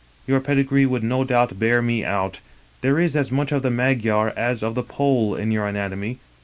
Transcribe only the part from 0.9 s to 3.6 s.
no doubt bear me out: there is as much